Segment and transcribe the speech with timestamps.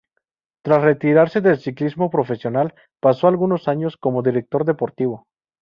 [0.63, 5.27] Tras retirarse del ciclismo profesional, pasó algunos años como director deportivo.